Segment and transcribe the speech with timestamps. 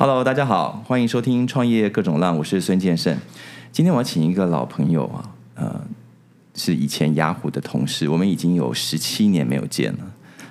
[0.00, 3.18] Hello，大家好，欢迎收听创业各种浪，我是孙建胜。
[3.72, 5.84] 今天我要请一个老朋友啊，呃，
[6.54, 9.98] 是以前雅虎的同事，我们已经有十七年没有见了。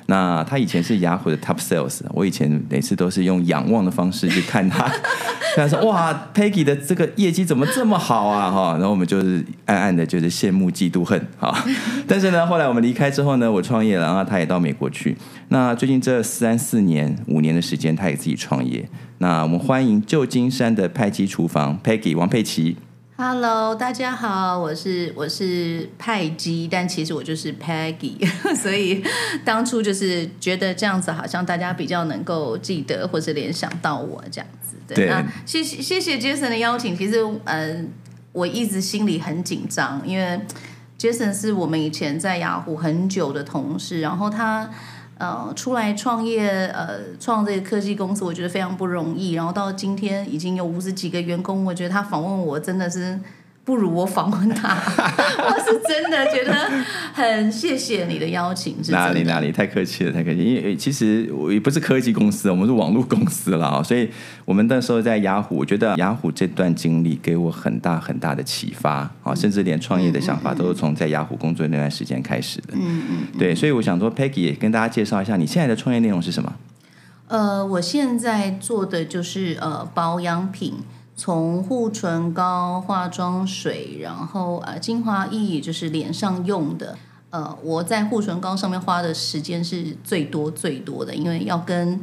[0.08, 4.90] 那他以前是雅虎的 Top Sales，我以前每次都是用仰望的方式去看他，
[5.56, 11.54] 他说：“哇，Peggy 的这个业绩怎么这么好啊？”哈，然后我们就是暗暗的就是羡慕嫉妒恨啊。
[12.08, 15.18] 但是呢，后来我们离开之后呢，我创业了，然后他也到美国去。
[15.50, 18.88] 那最近这三四年、五年的时间，他也自己创业。
[19.18, 22.78] 那我们欢迎旧金山的派基厨房 Peggy 王佩琪。
[23.20, 28.24] Hello，大家好，我是我是派基，但其实我就是 Peggy，
[28.56, 29.04] 所以
[29.44, 34.76] 当初就是觉得这样子好像大家比较能够记得或是联想到我这样子。
[34.94, 36.96] 对，那谢谢谢谢 Jason 的邀请。
[36.96, 37.84] 其实呃，
[38.34, 40.40] 我一直心里很紧张，因为
[41.00, 44.70] Jason 是我们以前在雅虎很久的同事，然后他。
[45.20, 49.34] 呃，出来创业，呃，创这个科技公司，我觉得非常不容易。
[49.34, 53.20] 然后到今天已经有五十几个员工，我觉得他访问我真的是。
[53.68, 54.70] 不如我访问他，
[55.44, 56.54] 我是真的觉得
[57.14, 58.78] 很谢谢你的邀请。
[58.88, 60.42] 哪里哪里，太客气了，太客气。
[60.42, 63.84] 因为其实我也不是科技公司，我们是网络公司了啊。
[63.84, 64.10] 所以
[64.46, 72.70] 我们那时候在雅虎，我觉得雅虎这段经历给我很大很大的启发啊，甚至连创业的想法都是从在雅虎工作那段时间开始的。
[72.72, 76.54] 嗯嗯，对，所以我想说，Peggy 也跟大家介绍一下，你现在的创业内容是什么？
[77.28, 80.76] 呃，我现在做的就是呃保养品。
[81.20, 86.96] 从护唇膏、化妆水，然后呃精华液，就是脸上用的。
[87.32, 92.00] 呃，我在护唇膏上面花的时间是最多最多的，因为要跟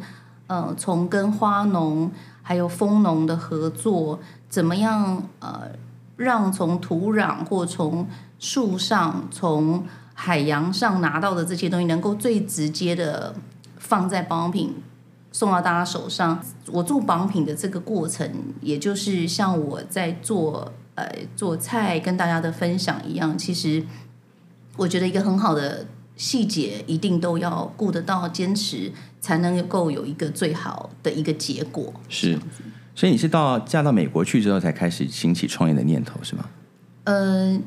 [0.49, 2.11] 呃从跟花农
[2.43, 5.71] 还有蜂农的合作，怎么样呃
[6.17, 8.07] 让从土壤或从
[8.41, 13.35] 树上、从海洋上拿到的这些东西，能够最直接的
[13.79, 14.75] 放在保养品。
[15.35, 16.41] 送到大家手上，
[16.71, 21.05] 我做榜品的这个过程，也就是像我在做呃
[21.35, 23.37] 做菜跟大家的分享一样。
[23.37, 23.85] 其实
[24.77, 31.93] 我觉得一个很好的细节，一定都要顾得到，坚持才能够有一个最好的一个结果。
[32.09, 32.39] 是，
[32.95, 36.49] 所以你是到嫁到美国去之后，才开始兴起创业的念头，是吗？
[37.05, 37.61] 嗯。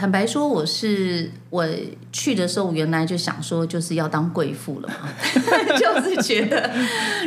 [0.00, 1.68] 坦白说，我是我
[2.10, 5.10] 去的时候，原来就想说就是要当贵妇了嘛，
[5.76, 6.70] 就是觉得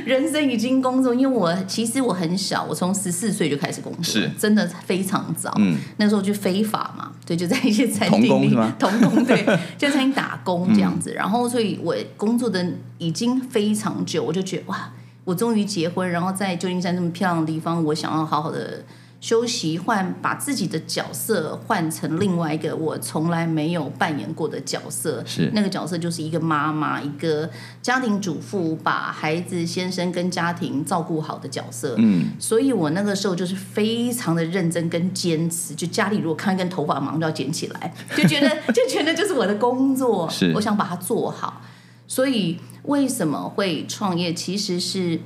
[0.03, 5.53] 人生已经工作，因为我其实我很小，我从十四岁就开始工作，是真的非常早。
[5.59, 9.45] 嗯，那时候就非法嘛，对，就在一些餐厅里，童工对，
[9.78, 11.13] 就在餐厅打工这样子。
[11.13, 12.66] 然后，所以我工作的
[12.97, 14.91] 已经非常久，我就觉得哇，
[15.25, 18.83] 我终于结婚，然后在旧金山这么漂亮的地方，我想要好好的。
[19.23, 27.50] 休息换把自己的角色换成另外一个我从来没有扮演过的角色，是那个角色就是一个妈妈，一个
[27.81, 31.95] 家庭主妇，把孩子、先生跟家庭照顾好的角色。
[32.00, 41.62] 嗯，所以我那个时候就是非常的认真跟坚持，就家里如果看一根头发忙就要捡起来， 就觉得就觉得就是我的工作，是我想把它做好。
[42.09, 44.33] 所以为什么会创业？
[44.33, 45.22] 其实是。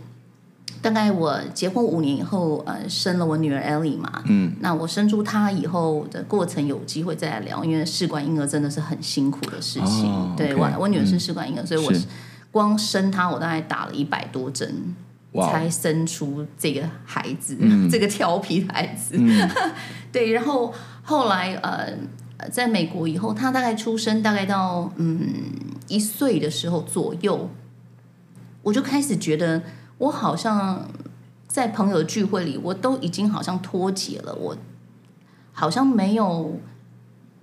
[0.82, 10.34] 大概我结婚五年以后，呃，生了我女儿 Ellie 嘛，嗯，那我生出她以后的过程有机会再来聊，因为试管婴儿真的是很辛苦的事情。
[10.38, 11.92] 对我，我女儿是试管婴儿，所以我
[12.52, 14.96] 光生她，我大概打了一百多针，
[15.34, 17.58] 才生出这个孩子，
[17.92, 19.18] 这个调皮的孩子。
[20.12, 20.74] 对，然后
[21.04, 25.20] 后来呃，在美国以后，她大概出生大概到嗯
[25.88, 27.50] 一岁的时候左右，
[28.62, 29.62] 我就开始觉得。
[30.00, 30.88] 我好像
[31.47, 34.35] 在朋友聚会里，我都已经好像脱节了。
[34.35, 34.56] 我
[35.52, 36.59] 好像没有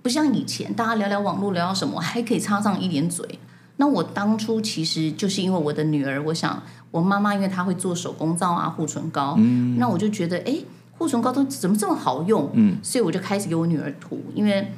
[0.01, 3.39] 不像以前，大家聊聊网络，聊聊什么，还可以插上一点嘴。
[3.75, 10.59] 那我当初其实就是因为我的女儿，我想我妈妈因为她会做手工皂啊、护唇膏，嗯，那我就觉得哎，
[10.97, 12.49] 护唇膏都怎么这么好用？
[12.53, 14.71] 嗯，所以我就开始给我女儿涂，因为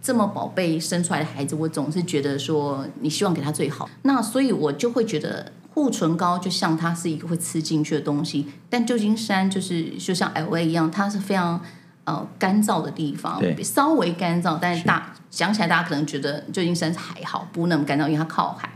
[0.00, 5.50] 这么宝贝生出来的孩子，我总是觉得说你希望给她最好，那所以我就会觉得。
[5.78, 11.60] 护唇膏就像它是一个会吃进去的东西，但旧金山就是就像 L A 一样，它是非常
[12.02, 18.68] 呃干燥的地方，稍微干燥，但是大讲起来大家可能觉得旧金山还好，不那么干燥，因为它靠海。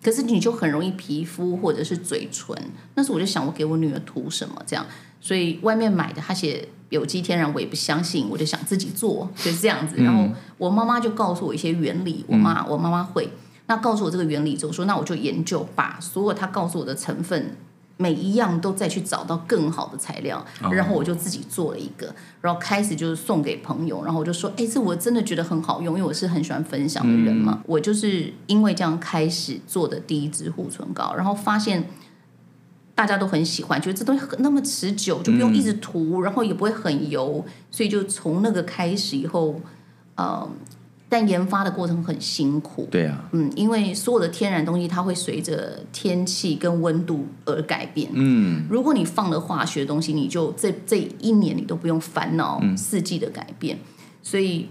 [0.00, 2.56] 可是你就很容易皮肤或者是嘴唇，
[2.94, 4.86] 那时候我就想，我给我女儿涂什么这样？
[5.20, 9.96] 所以外面买的它写有机天然，我也不相信，我就想自己做，就是这样子。
[9.96, 13.28] 然后我妈妈就告诉我一些原理，我妈我妈妈会。
[13.66, 17.56] 那告诉我这个原理之后，说那我就研究，把所有他告诉我的成分
[17.96, 27.62] 每一样都再去找到更好的材料，然后我就自己做了一个，然后开始就是送给朋友，然后我就说，哎，这我真的觉得很好用，因为我是很喜欢分享的人嘛。
[27.66, 31.88] 我就是因为这样开始做的第一支护唇膏，然后发现
[32.96, 39.60] 大家都很喜欢，觉得这东西很那么持久，就不用一直涂，然后也不会很油，所以就从那个开始以后，
[40.16, 40.48] 呃，
[41.08, 42.88] 但研发的过程很辛苦。
[42.90, 48.10] 对啊，嗯，因为所有的天然东西它会随着天气跟温度而改变。
[48.12, 53.78] 嗯，如果你放了化学东西，你就这这一年你都不用烦恼四季的改变。
[54.22, 54.68] 所以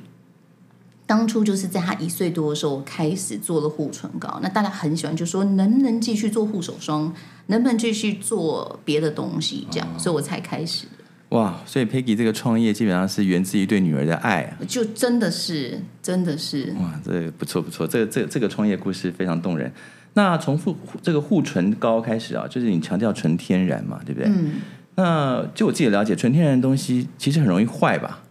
[1.06, 7.13] 当初就是在他一岁多的时候开始做了护唇膏，那大家很喜欢，就说能不能继续做护手霜，
[7.47, 10.88] 能不能继续做别的东西，这样，所以我才开始。
[11.33, 14.57] 哇，所以 Peggy 这个创业基本上是源自于对女儿的爱啊。
[14.68, 19.71] 就真的是，真的是，哇，这不错不错，这个这个这个创业故事非常动人。
[20.13, 24.30] 那从护这个护唇膏开始啊，就是你强调纯天然嘛，对不对？
[24.30, 24.62] 嗯，
[24.94, 28.21] 那就我自己了解，纯天然的东西其实很容易坏吧？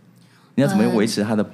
[0.54, 1.44] 你要怎么维持它的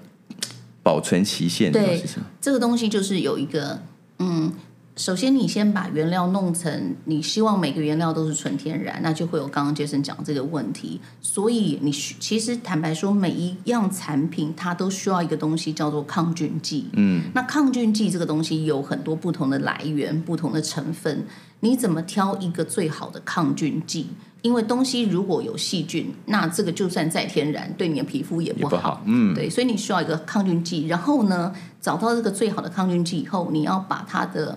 [0.82, 2.22] 保存期限这种对事情？
[2.42, 3.80] 这个东西就是有一个，
[4.18, 4.52] 嗯，
[4.98, 11.00] 首先你先把原料弄成，你希望每个原料都是纯天然，那就会有刚刚杰森讲这个问题。
[11.20, 16.88] 所以你需其实坦白说，每一样产品它都需要一个东西叫做抗菌剂。
[16.94, 21.24] 嗯，那抗菌剂这个东西有很多不同的来源、不同的成分，
[21.60, 24.08] 你怎么挑一个最好的抗菌剂？
[24.42, 28.76] 因为东西如果有细菌，那这个就算再天然，对你的皮肤也不好。
[28.76, 34.56] 也不好，嗯，对，所以你需要一个抗菌剂，然后呢，找到这个最好的抗菌剂以后，你要把它的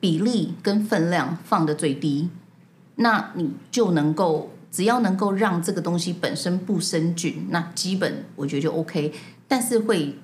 [0.00, 2.28] 比例跟分量放的最低，
[2.96, 9.12] 那你就能够只要能够让这个东西本身不生菌，那基本我觉得就 OK，
[9.48, 10.18] 但是会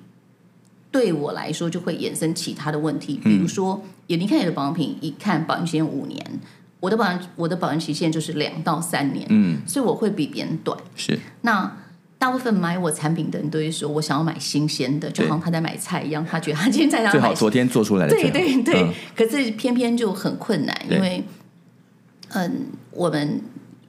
[0.91, 6.23] 对我来说就会衍生其他的问题，比如说，也你看你的保养品，一看保养期限五年，
[6.79, 10.77] 我的保养我的保养期限就是两到三年，嗯，所以我会比别人短。
[10.95, 11.19] 是。
[11.41, 11.77] 那
[12.23, 18.93] 大部分买我产品的人都会说，我想要买新鲜的，就好像他在买菜一样，他觉得他今天在家买最好昨天做出来的最对好，对对，嗯。
[19.13, 21.21] 可是偏偏就很困难，因为
[22.29, 23.41] 嗯，我们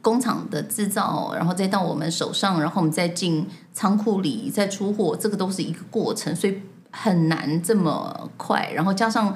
[0.02, 6.60] 工厂的制造，然后再到我们手上，然后我们再进仓库里再出货，这个都是一个过程，所以
[6.90, 8.68] 很难这么快。
[8.74, 9.32] 然后加上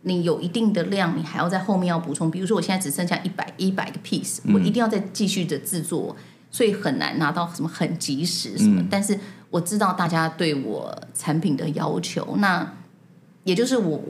[0.00, 6.16] 你有一定的量，你还要在后面要补充，比如说我现在只剩下一百一百个 piece，、我一定要再继续的制作，
[6.50, 8.84] 所以很难拿到什么很及时什么。
[8.90, 9.18] 但是
[9.50, 12.74] 我知道大家对我产品的要求，那
[13.44, 14.02] 也就是我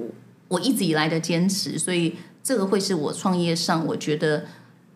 [0.48, 4.44] 我一直以来的坚持，所以这个会是我创业上我觉得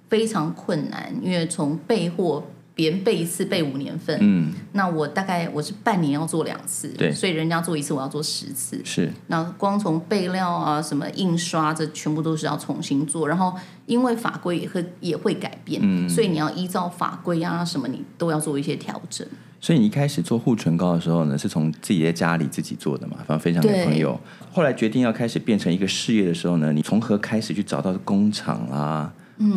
[0.08, 2.44] 非常困难，因为从备货
[2.74, 13.28] 别人背一次背五年份，嗯，那我大概我是半年要做两次，对所以人家做一次我要做十次，是那光从备料啊、什么印刷，这全部都是要重新做。
[13.28, 13.54] 然后
[13.86, 19.26] 因为法规也会也会改变，嗯所以你要依照法规啊什么，你都要做一些调整。
[19.60, 24.18] 所以你一开始做护唇膏的时候呢，是从自己在家里自己做的嘛，反正分享给朋友。
[24.50, 29.12] 后来决定要开始变成一个事业的时候呢，你从何开始去找到工厂啦、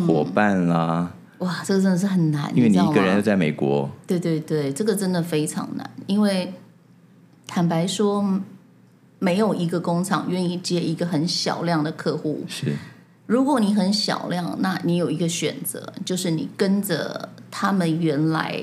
[0.06, 1.12] 伙伴啦？
[1.38, 6.54] 哇，这个真的是很难，因为你一个人又在美国，对对对，这个真的非常难，因为
[7.46, 8.40] 坦白说，
[9.18, 12.44] 没有一个工厂愿意接一个很小量的客户。
[12.48, 12.76] 是。
[13.26, 18.62] 如果你很小量，那你有一个选择，就是你跟着他们原来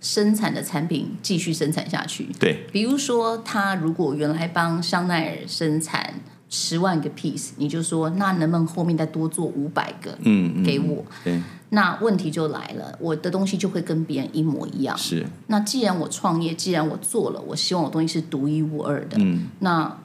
[0.00, 2.28] 生产的产品继续生产下去。
[2.38, 6.12] 对，比如说，他如果原来帮香奈儿生产
[6.56, 10.16] 十万个 piece，你就说，那能不能后面再多做五百个
[10.64, 11.04] 给我？
[11.24, 14.96] 对，那问题就来了，我的东西就会跟别人一模一样。
[14.96, 19.16] 是，那既然我创业，既然我做了，我希望我东西是独一无二的。
[19.18, 19.98] 嗯，那，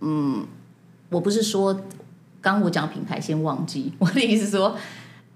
[0.00, 0.44] 嗯，
[1.10, 1.72] 我不是说，
[2.40, 4.76] 刚刚我讲品牌先忘记， 我的意思是说，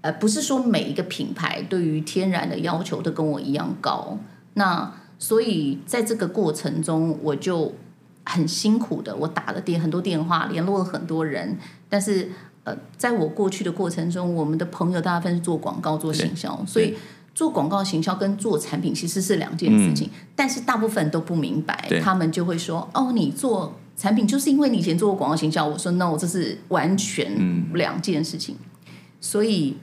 [0.01, 4.17] 呃，不是说每一个品牌对于天然的要求都跟我一样高。
[4.55, 7.73] 那所以在这个过程中，我就
[8.31, 11.57] 很辛苦的，我打了电很多电话，联络了很多人，
[11.89, 12.29] 但是
[12.63, 16.95] 呃，在我过去的过程中，我们的朋友大部分是做广告、做行销，所以
[17.35, 28.55] 做广告行销跟做产品其实是两件事情，但是大部分都不明白，他们就会说：“哦，你做产品就是因为你以前做过广告行销。”我说：“No，这是完全两件事情。
[29.19, 29.77] 所以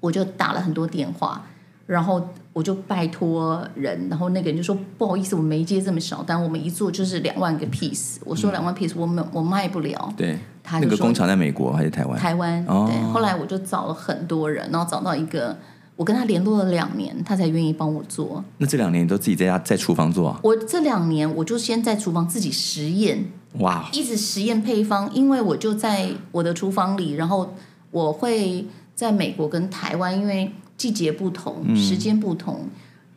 [0.00, 1.46] 我就打了很多电话，
[1.86, 12.18] 然后我就拜托人，然后那个人就说：“不好意思，我没接这么少单，我们一做就是两万个 piece。”我说：“两万 piece，我们我卖不了。”对，他那个工厂在美国还是台湾？
[12.18, 12.64] 台湾。
[12.66, 15.54] 哦对，后来我就找了很多人，然后找到一个，
[15.96, 18.42] 我跟他联络了两年，他才愿意帮我做。
[18.56, 20.40] 那这两年你都自己在家在厨房做啊？
[20.42, 23.22] 我这两年我就先在厨房自己实验，
[23.58, 27.54] 哇，一直实验配方，因为我就在我的厨房里，然后
[27.90, 32.68] 我会在美国跟台湾，因为季节不同，时间不同，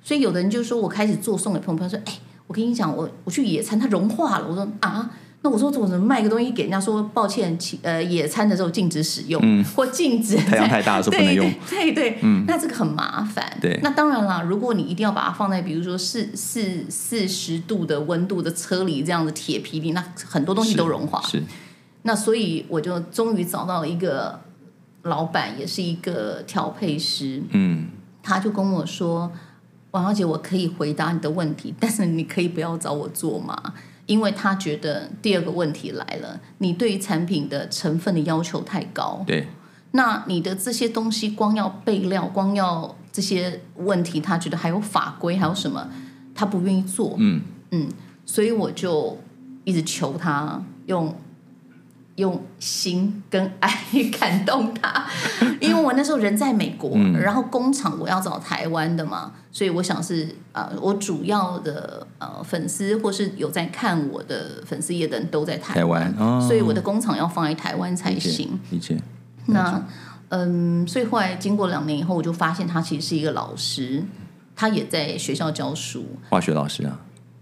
[0.04, 2.14] 所以有的人就说我开始做送给朋友，朋友说：“哎、
[2.48, 5.10] 我跟你讲，我我去野餐，它融化了。”我说：“啊，
[5.42, 13.58] 那我说怎么卖个东西给人家说抱歉，其呃野餐的时候禁止使用，或禁止嗯太阳太大的时候不能用 对对对，那这个很麻烦。
[13.62, 21.22] 对那当然啦，如果你一定要把它放在比如说四四四十度的温度的车里这样的铁皮里，那很多东西都融化。
[21.28, 21.44] 是
[22.04, 24.40] 那所以我就终于找到了一个
[25.04, 27.88] 老板，也是一个调配师，嗯。
[28.22, 29.32] 他就跟我说
[29.92, 33.56] ：“王小姐，我可以回答你的问题，但是你可以不要找我做嘛，
[34.06, 39.48] 因为他觉得第二个问题来了，你对于产品的成分的要求太高，对。
[39.92, 45.90] 那你的这些东西光要备料，光要这些问题，他觉得还有法规，还有什么，
[46.36, 47.42] 他不愿意做，嗯。
[47.72, 47.88] 嗯
[48.26, 49.18] 所以我就
[49.64, 51.16] 一直求他用
[52.20, 53.74] 用心跟爱
[54.20, 55.08] 感动他，
[55.60, 57.20] 因为我那时候人在美国，嗯。
[57.20, 66.46] 然后工厂我要找台湾的嘛，所以我想是呃，我主要的呃粉丝或是有在看我的粉丝页的人都在台台湾哦。
[66.46, 68.60] 所以我的工厂要放在台湾才理解行。
[68.70, 68.98] 理解
[69.48, 69.84] 那
[70.30, 74.04] 嗯，所以后来经过两年以后，我就发现他其实是一个老师，
[74.56, 76.06] 他也在学校教书。
[76.30, 77.00] 化学老师啊，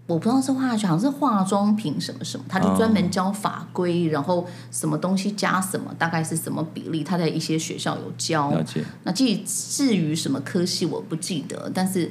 [0.08, 8.50] 我不知道是化学，好像是化妆品什么什么，他就专门教法规，然后什么东西加什么，大概是什么比例，他在一些学校有教。
[8.50, 12.10] 了解那至于至于什么科系我不记得，但是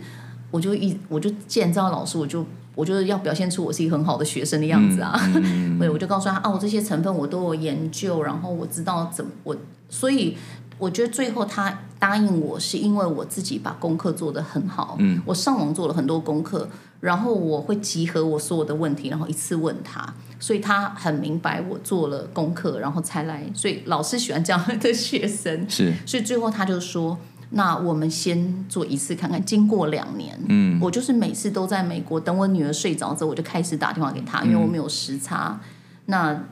[0.51, 5.20] 我就一我就既然知道老师，我就我就是要表现出我是一个很好的学生的样子啊。
[5.80, 9.58] 对，我就告诉他啊，我这些成分我都有研究，然后我知道怎么我，
[9.89, 10.38] 所以
[10.77, 27.18] 我觉得最后他答应我是因为我自己把功课做得很好，嗯，我上网做了很多功课，然后我会集合我所有的问题，然后一次问他，所以他很明白我做了功课，然后才来，所以老师喜欢这样的学生，是所以最后他就说。
[27.51, 29.42] 那我们先做一次看看。
[29.42, 35.58] 经过两年，嗯，我就是每次都在美国，等我女儿睡着之后，我就开始打电话给她，因为我没有时差。
[36.08, 36.44] 那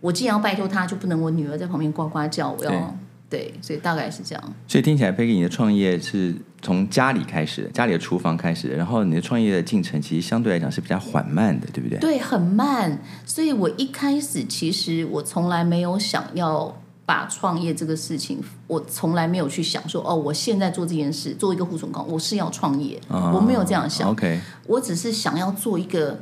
[0.00, 2.96] 我既然要拜托她，就不能我女儿在旁边呱呱叫，我要
[3.30, 4.54] 对，所以大概是这样。
[4.66, 11.96] 所以听起来，Peggy 你的创业是从家里开始的，家里的厨房开始的，然后你的创业的进程其实相对来讲是比较缓慢的，对不对？
[12.00, 13.00] 对，很慢。
[13.24, 24.10] 所以我一开始其实我从来没有想要把创业这个事情，我从来没有去想说，哦，我现在做这件事，做一个护唇膏，我是要创业，啊我没有这样想。
[24.10, 26.18] OK，我只是想要做一个。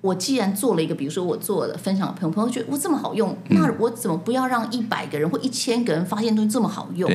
[0.00, 7.10] 我既然做了一个，比如说我做了分享给朋友，朋友觉得我这么好用，那我怎么不要让一百个人或一千个人发现东西这么好用？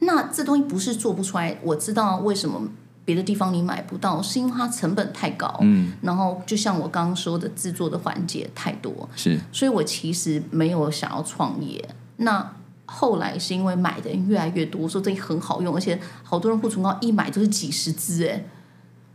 [0.00, 2.60] 那这东西不是做不出来，我知道为什么
[3.04, 9.38] 别的地方你买不到，是因为它成本太高，嗯，然后就像我刚刚说的，制作的环节太多，是。
[9.52, 11.82] 所以我其实没有想要创业。
[12.18, 12.54] 那
[12.84, 18.44] 后来是因为买的人越来越多，说这很好用，而且好多人护唇膏一买就是几十支，哎，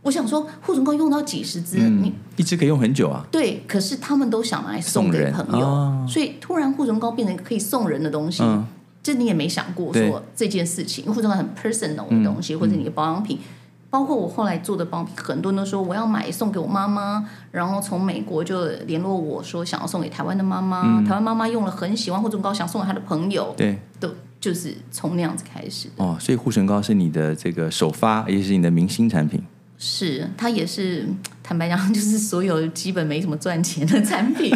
[0.02, 8.66] 我想说护唇膏用到几十支，嗯你一支可以用很久啊，对，可是他们都想来送给朋友，哦所以突然护唇膏变成可以送人的东西，嗯
[9.02, 13.38] 这你也没想过对说这件事情，因为护唇膏很 personal 的东西，或者你的保养品。
[13.90, 24.08] 包括我后来做的保养品，很多人都说我要买送给我妈妈，然后从美国就联络我说想要送给台湾的妈妈，台湾妈妈用了很喜欢护唇膏，想送给她的朋友，对都
[24.40, 25.88] 就是从那样子开始。
[25.96, 29.42] 哦，所以护唇膏是你的这个首发，也是你的明星产品。
[29.84, 31.04] 是，它也是
[31.42, 34.54] 坦白讲， 就是所有基本没什么赚钱的产品。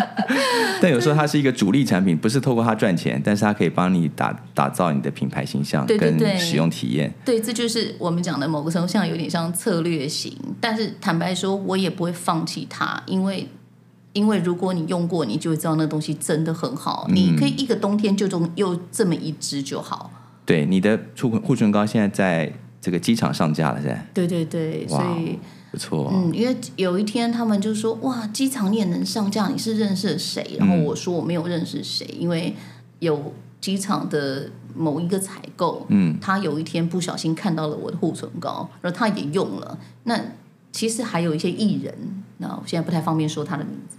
[0.80, 7.12] 但有时候它是一个主力产品，不是透过它赚钱，但是它可以帮你打打造你的品牌形象跟使用体验。
[7.26, 13.46] 对，这就是我们讲的某个程度像有点像策略型，但是坦白说，我也不会放弃它，因为
[14.14, 17.06] 因为如果你用过，你就会知道那东西真的很好。
[17.10, 20.10] 你可以一个冬天就用用这么一支就好。
[20.46, 22.52] 对，你的护护唇膏现在在
[22.84, 25.38] 这个机场上架了，现在对对对，所以
[25.70, 26.10] 不错、哦。
[26.12, 29.48] 嗯，因为有一天他们就说：“哇，机场你也能上架？
[29.48, 32.54] 你是认识谁？”然后我说：“我没有认识谁，因为
[32.98, 39.78] 有机场的某一个采购，嗯，他有一天不小心看到了我的护唇膏，然后他也用了。
[40.02, 40.20] 那
[40.70, 41.94] 其实还有一些艺人，
[42.36, 43.96] 那我现在不太方便说他的名字，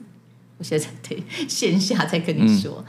[0.60, 2.86] 我现在得线下再跟你说。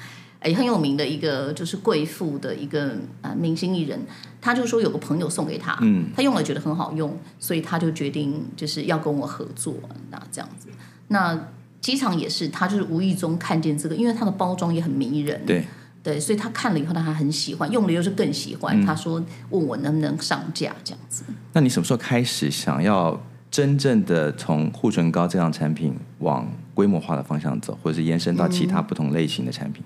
[0.46, 4.00] 哎，很有名的一个就是贵妇的一个呃、明星艺人，
[4.40, 9.74] 他就说有个朋友送给他，嗯，他用了觉得很好用，所以他就决定就是要跟我合作，
[10.12, 10.68] 那这样子。
[11.08, 11.48] 那
[11.80, 15.64] 机场也是，他就是无意中看见这个，因为它的包装也很迷人，对，
[16.00, 18.80] 对，所以他看了以后，他还很喜欢，用了又是更喜欢。
[18.86, 21.24] 他说问我能不能上架这样子。
[21.52, 29.82] 那你什么时候开始想要真正的从护唇膏这样产品往规模化的方向走，或者是延伸到其他不同类型的产品？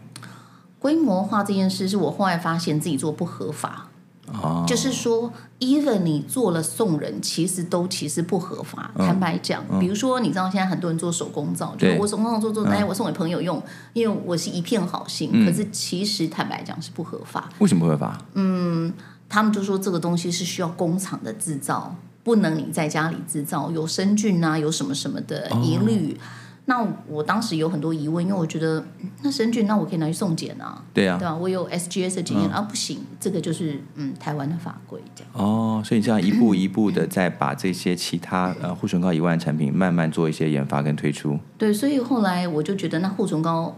[0.81, 3.87] 规模化这件事是我后来发现自己做不合法，
[4.33, 8.91] 哦，就是说，even 你做了送人，其实都其实不合法。
[8.97, 15.45] 嗯坦白讲，比如说，你知道现在很多人做手工皂，就是我手工皂做做，嗯哎，我送给朋友用，因为我是一片好心。
[15.45, 17.51] 可是其实坦白讲是不合法。
[17.59, 18.19] 为什么不合法？
[18.33, 18.93] 嗯
[19.29, 21.95] 他们就说这个东西是需要工厂的制造，
[22.25, 26.19] 不能你在家里制造，有生菌啊，有什么什么的疑虑。
[26.67, 31.35] 那我当时有很多疑问，因为我觉得嗯那神菌，那我可以拿去送检啊，对啊对，啊？
[31.35, 35.33] 我有 SGS 的经嗯验、啊，不行，这个就是嗯台湾的法规这样。
[35.35, 41.38] 哦，所以这样一步一步的再把这些其他呃护唇膏以外的产品慢慢做一些研发跟推出。
[41.59, 43.76] 对，所以后来我就觉得那护唇膏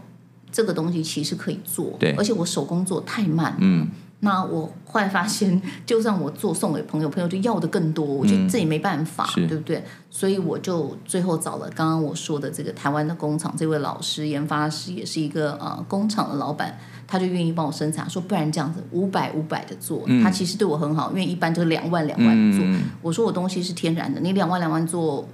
[0.51, 3.87] 这个东西其实可以做，对而且我手工做太慢，嗯，
[4.23, 9.45] 那我后来发现， 就算我做送给朋友，朋友就要的更多，我觉得这也没办法，是。
[9.47, 9.83] 对不对？
[10.09, 25.27] 所以我就最后找了刚刚我说的这个台湾的工厂，这位老师研发师也是一个呃工厂的老板，他就愿意帮我生产，说不然这样子五百五百的做，他其实对我很好，因为一般就是两万两万做，嗯，我说我东西是天然的，你两万两万做。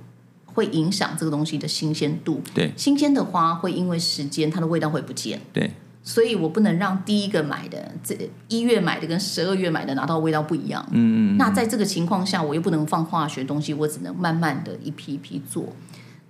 [0.51, 2.73] 会影响这个东西的新鲜度，对。
[2.75, 10.83] 新鲜的花会因为时间它的味道会不见，对，所以我不能让第一个买的这一月买的跟十二月买的拿到味道不一样。
[10.91, 15.65] 嗯嗯那在这个情况下，我又不能放化学东西，我只能慢慢的一批一批做。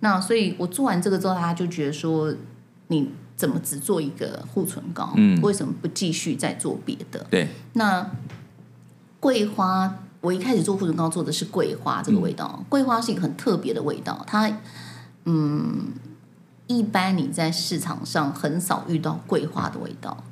[0.02, 2.34] 那所以我做完这个之后，大家就觉得说，
[2.88, 5.14] 你怎么只做一个护唇膏？
[5.16, 7.26] 嗯为什么不继续再做别的？
[7.30, 8.10] 对，那
[9.20, 12.66] 桂花，我一开始做护唇膏做的是桂花这个味道。
[12.70, 14.50] 桂花是一个很特别的味道，它
[15.26, 15.88] 嗯，
[16.70, 20.24] 一般你在市场上很少遇到桂花的味道。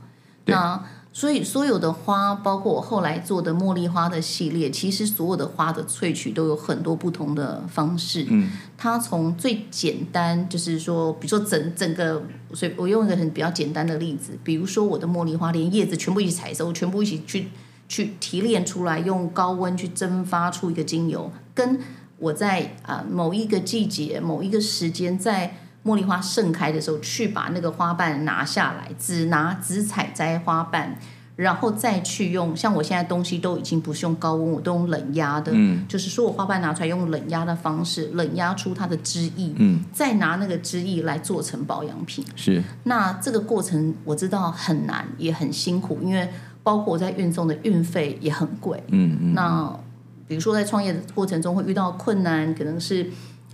[0.45, 8.27] 那所以所有的花，包括我后来做的茉莉花的系列，其实所有的花的萃取都有很多不同的方式。
[8.29, 12.21] 嗯，它从最简单，就是说，比如说整整个，
[12.53, 17.47] 所以我用一个很比较简单的例子，比如说我的茉莉花，连叶子全部一起采收，全部一起去
[17.89, 21.79] 去提炼出来，用高温去蒸发出一个精油，跟
[22.19, 30.99] 我在啊、某一个季节、某一个时间，在茉莉花盛开的时候，去把那个花瓣拿下来，只拿只采摘花瓣。
[31.37, 42.25] 然后再去用，像我现在东西都已经不是用高温，我都用冷压的，嗯就是说我花瓣拿出来用冷压的方式，冷压出它的汁液，嗯，再拿那个汁液来做成保养品。
[42.35, 46.27] 是，那这个过程我知道很难，也很辛苦，因为
[46.63, 48.83] 包括我在运送的运费也很贵。
[48.87, 49.79] 嗯嗯，那
[50.27, 53.11] 比如说在创业的过程中会遇到困难，可能是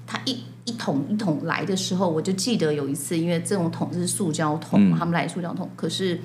[0.07, 6.19] 它一一桶一桶来的时候，我就记得有一次，因为这种桶是塑胶桶，嗯他们来塑胶桶，可是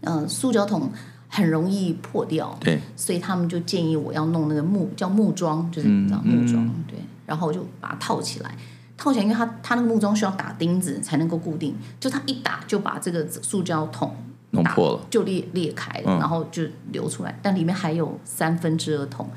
[0.00, 0.90] 呃塑胶桶
[1.28, 8.56] 很容易破掉，对，所以他们就建议我要弄那个木叫木桩，就是你知道嗯木桩，对，然后我就把它套起来。
[8.96, 14.08] 套起来，因为它它那个木桩需要打钉子才能够固定，就它一打就把这个塑胶桶
[14.52, 16.62] 打弄破了，就裂裂开了，嗯然后就
[16.92, 19.28] 流出来，但里面还有三分之二桶。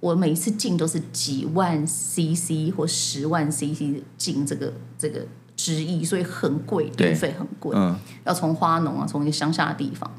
[0.00, 7.76] 我每一次进都是几万 CC 或十万 CC 进这个这个汁液，所以很贵，运费很贵。
[7.76, 10.10] 嗯要从花农啊，从一个乡下的地方，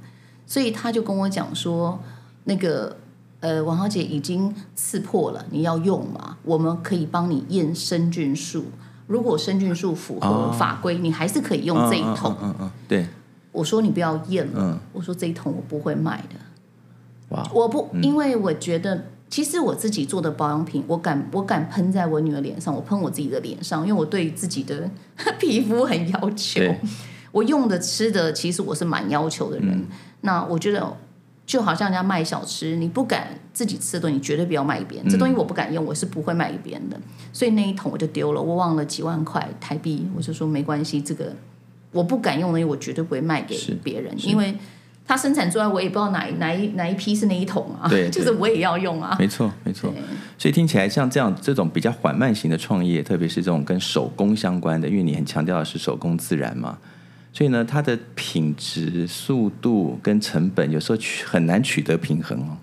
[0.46, 2.00] 所以他就跟我讲说，
[2.44, 2.96] 那个
[3.40, 6.38] 呃，王小姐已经刺破了，你要用嘛？
[6.44, 8.66] 我们可以帮你验生菌数，
[9.08, 12.38] 如果生菌数符合哦法规，你还是可以用这一桶。
[12.40, 13.08] 嗯嗯嗯，对，
[13.52, 16.36] 我说你不要验了，嗯我说这一桶我不会卖的，
[17.30, 19.06] 哇，我不，因为我觉得。
[19.32, 24.92] 其实我自己做的保养品，我敢我敢喷在我女儿脸上，我喷我自己的脸上，因为我对自己的
[25.40, 26.62] 皮肤很要求。
[27.32, 29.88] 我用的吃的，其实我是蛮要求的人。
[30.20, 30.98] 那我觉得
[31.46, 35.08] 就好像人家卖小吃，你不敢自己吃的东西，你绝对不要卖给别人。
[35.08, 37.00] 这东西我不敢用，我是不会卖给别人的。
[37.32, 41.34] 所以那一桶我就丢了，我忘了几万块台币，我就说没关系，这个
[41.94, 44.54] 我不敢用的东西，我绝对不会卖给别人，因为。
[45.06, 49.16] 它生产出来，我也不知道哪一哪一哪一批是那一桶啊，对就是我也要用啊。
[49.20, 49.94] 没错没错。
[50.38, 56.78] 所以听起来像这样这种比较缓慢型的创业，特别是这种跟手工相关的，因为你很强调的是手工自然嘛，
[57.34, 62.58] 所以呢，它的品质、速度跟成本有时候取很难取得平衡哦。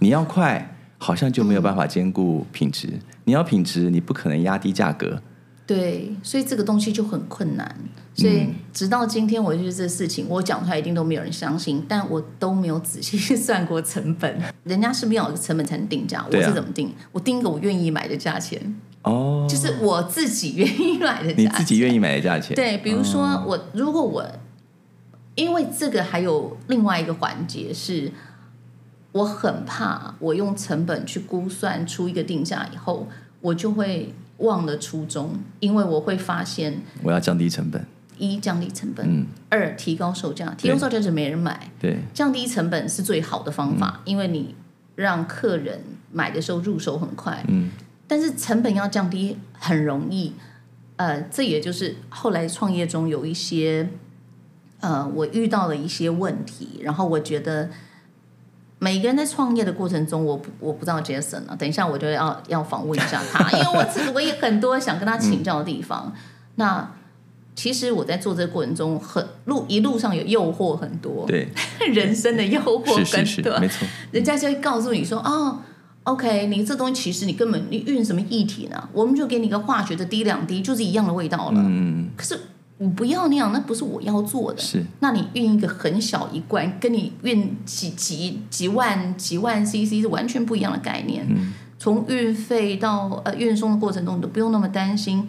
[0.00, 2.88] 你要快，好像就没有办法兼顾品质；
[3.24, 5.22] 你要品质，你不可能压低价格。
[5.64, 7.76] 对，所以这个东西就很困难。
[8.14, 14.40] 所以嗯直到今天，我就是这事情，我讲出来一定都没有人相信，但我都没有仔细 去算过成本。
[14.64, 16.24] 人家是不是要有个成本才能定价？
[16.30, 16.92] 我是怎么定？
[17.10, 18.60] 我定一个我愿意买的价钱，
[19.02, 21.44] 哦，就是我自己愿意买的价钱。
[21.44, 22.54] 你自己愿意买的价钱。
[22.54, 24.26] 对，比如说哦我如果我，
[25.34, 28.12] 因为这个还有另外一个环节是，
[29.12, 33.08] 我很怕我用成本去估算出一个定价以后，
[33.40, 37.86] 我就会忘了初衷，因为我会发现我要降低成本。
[38.30, 44.54] 一降低成本，嗯，二提高售价，提高售价是没人买，对，降低成本是最好的方法，因为你
[44.94, 45.82] 让客人
[46.12, 47.70] 买的时候入手很快，嗯，
[48.06, 50.34] 但是成本要降低很容易，
[50.96, 53.88] 呃，这也就是后来创业中有一些，
[54.80, 57.70] 呃，我遇到了一些问题，然后我觉得
[58.78, 66.14] 每个人在创业的过程中，我不我不知道 Jason 啊，等一下我就要要访问一下他，因为我自我也很多想跟他请教的地方，
[66.54, 66.92] 那。
[67.54, 71.48] 其实我在做这个过程中，很路一路上有诱惑很多，对
[71.92, 73.86] 人生的诱惑很多，没错。
[74.10, 75.60] 人家就会告诉你说：“哦
[76.04, 78.88] ，OK，你这东西其实你根本你运什么液体呢？
[78.92, 82.38] 我们就给你一个化学的滴两滴，就是一样的味道了。”嗯可是
[82.78, 84.58] 我不要那样，那不是我要做的。
[84.58, 84.82] 是。
[85.00, 91.26] 那你运一个很小一罐，跟你运几几几万几万 CC 是完全不一样的概念。
[91.28, 91.52] 嗯。
[91.78, 95.28] 从运费到呃运送的过程中，你都不用那么担心。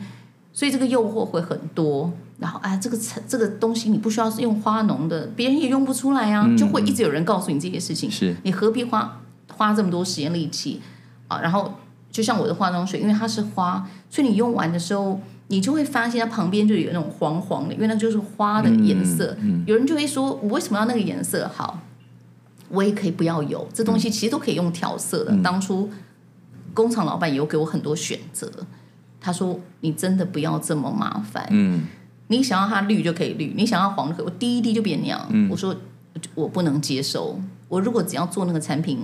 [0.53, 8.09] 所以这个诱惑会很多，然后啊，这个这个东西你不需要用花农的，别人也用不出来啊，就会一直有人告诉你这些事情。
[8.09, 9.19] 是，你何必花
[9.51, 10.79] 花这么多时间力气
[11.27, 11.41] 啊？
[11.41, 11.73] 然后
[12.11, 19.35] 就像我的化妆水，因为它是花，所以你用完的时候，你就会发现它旁边就有那种黄黄的，因为那就是花的颜色。
[19.65, 21.49] 有人就会说，我为什么要那个颜色？
[21.55, 21.79] 好，
[22.69, 25.35] 我也可以不要有，这东西其实都可以用调色的。
[25.41, 25.89] 当初
[26.75, 28.51] 工厂老板也有给我很多选择。
[29.25, 31.47] 他说：“你真的不要这么麻烦。
[31.49, 31.83] 嗯，
[32.27, 34.25] 你想要它绿就可以绿，你想要黄就可以。
[34.25, 35.25] 我滴一滴就变那样。
[35.49, 35.73] 我说
[36.35, 37.39] 我不能接受。
[37.69, 38.99] 我如果只要做那个产品，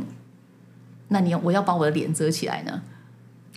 [1.07, 2.81] 那你要我要把我的脸遮起来呢？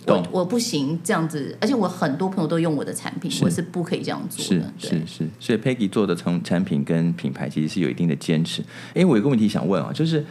[0.07, 1.57] 我我不行这样子。
[1.59, 4.73] 而且我很多朋友都用我的产品，我是不可以这样做的。
[4.77, 5.29] 是是是。
[5.41, 8.63] 所以 Peggy 做的从产品跟品牌其实是有一定的坚持。
[8.93, 10.25] 哎，我有个问题想问啊，就是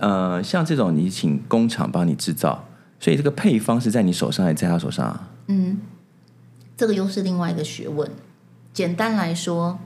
[0.00, 2.64] 呃，像这种你请工厂帮你制造，
[2.98, 5.80] 所以这个配方是在你手上还是在他手上啊？”嗯，
[6.76, 8.10] 这个又是另外一个学问。
[8.72, 9.78] 简单来说，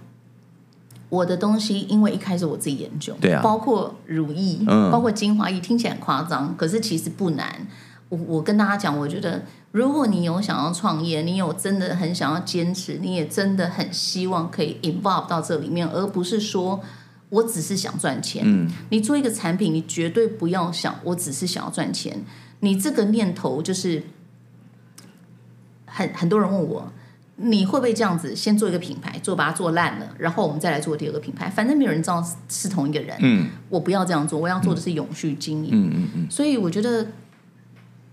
[1.09, 7.67] 我的东西因为一开始我自己研究，对啊，包括乳液，嗯，包括精华液，听起来很夸张，可是其实不难。
[8.09, 16.81] 我我跟大家讲，我觉得如果你有想要创业，你有真的很想要坚持，你也真的很希望可以 involve 到这里面，而不是说
[17.29, 18.43] 我只是想赚钱。
[18.45, 22.25] 嗯，你做一个产品，你绝对不要想我只是想要赚钱，
[22.59, 24.03] 你这个念头就是。
[25.93, 26.93] 很很多人问我，
[27.37, 31.51] 你会不会这样子先做一个品牌，做把它做烂了，然后我们再来做第二个品牌？
[31.51, 33.17] 反正没有人知道是同一个人。
[33.21, 35.71] 嗯，我不要这样做，我要做的是永续经营。
[35.73, 36.31] 嗯嗯嗯。
[36.31, 37.07] 所以我觉得，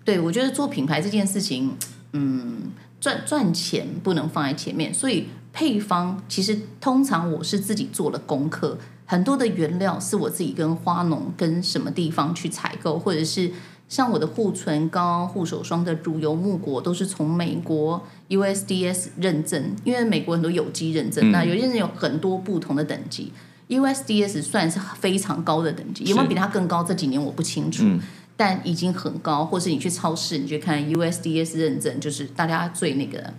[0.03, 1.75] 对我觉得做品牌这件事情，
[2.13, 4.93] 嗯，赚赚钱不能放在前面。
[4.93, 13.51] 所以配方其实通常我是自己做了功课，很多的原料是我自己跟花农跟什么地方去采购，或者是。
[13.89, 23.32] 像我的护唇膏、护手霜的乳油木果都是从美国 USDS 认证，因为美国很多有机认证，那有些人有很多不同的等级
[23.69, 26.84] ，USDS 算是非常高的等级，有没有比它更高？
[26.84, 27.86] 这几年我不清楚，
[28.36, 29.45] 但已经很高。
[29.45, 33.34] 或是你去超市，你去看 USDS 认证，就是大家最那个。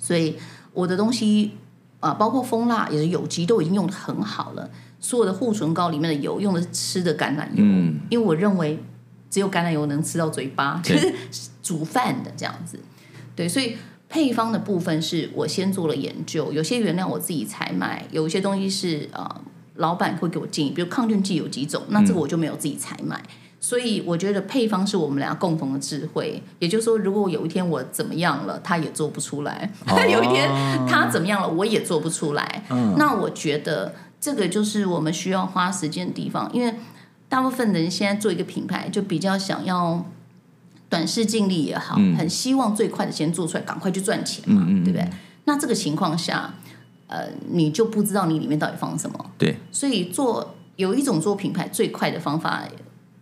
[0.00, 0.34] 所以
[0.72, 1.52] 我的东西
[2.00, 4.68] 啊，包括蜂蜡也是有机，都已经用的很好了。
[4.98, 7.64] 所有的护唇膏里面的油用的是吃的橄榄油，
[8.08, 8.82] 因为我认为。
[9.30, 11.14] 只有橄榄油能吃到嘴巴，就是
[11.62, 12.80] 煮饭的这样子。
[13.36, 13.76] 对，所以
[14.08, 19.40] 配方的部分是我先做了研究，有些原料我自己采买，有一些东西是呃
[19.76, 23.22] 老板会给我建议，比如抗菌剂有几种，那这个我就没有自己采买。
[23.60, 26.42] 所以我觉得配方是我们俩共同的智慧。
[26.58, 29.70] 也就是说，如果有一天我怎么样了，他也做不出来；
[30.10, 30.50] 有一天
[30.88, 32.64] 他怎么样了，我也做不出来。
[32.96, 36.74] 那我觉得这个就是我们需要花时间的地方，因为。
[37.30, 40.04] 大部分的人现在做一个品牌，就比较想要
[40.88, 45.08] 短视尽力也好，很希望最快的先做出来，赶快去赚钱嘛，对不对？
[45.44, 46.52] 那这个情况下，
[47.06, 49.30] 呃，你就不知道你里面到底放什么。
[49.38, 52.64] 对，所以做有一种做品牌最快的方法，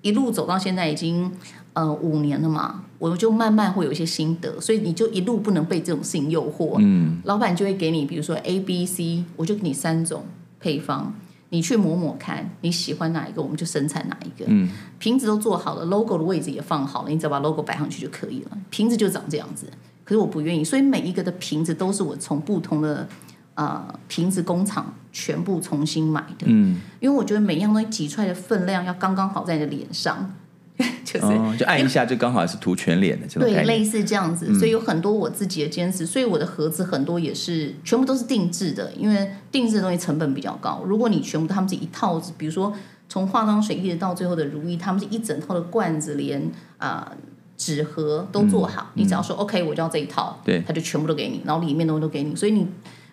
[0.00, 1.30] 一路走到现在已经
[1.74, 6.76] 呃五年了嘛，我就慢慢会有一些心得，所以你就一路不能被这种事情诱惑。
[6.78, 10.24] 嗯，老板就会给你，比如说 A、B、C，我就给你三种
[10.58, 11.14] 配方。
[11.50, 14.44] 你去抹抹看，你喜欢哪一个，我们就生产哪一个。
[14.48, 18.58] 嗯，瓶子都做好了，logo 的位置也放好了，你只要把 logo 摆上去就可以了。
[18.70, 19.66] 瓶子就长这样子，
[20.04, 23.08] 可是我不愿意，所以每一个的瓶子都是我从不同的
[23.54, 26.46] 呃瓶子工厂全部重新买的。
[26.46, 30.34] 嗯，因为我觉得每一样东西挤出来的分量要刚刚好在你的脸上。
[31.04, 40.82] 就是就按一下就刚好是涂全脸的这种对，类似这样子，所以有很多我自己的坚持，所以我的盒子很多也是全部都是定制的，因为定制的东西成本比较高。
[40.86, 42.72] 如果你全部他们是一套，比如说
[43.08, 47.10] 从化妆水一直到最后的如意，他们是一整套的罐子，连啊
[47.56, 52.36] 纸盒都做好，你只要说 OK，我就要这一套，对，他就全部都给你，然后里面东西都给你。
[52.36, 52.64] 所以你